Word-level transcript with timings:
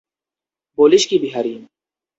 বলিস 0.77 1.03
কী 1.09 1.17
বিহারী। 1.19 1.53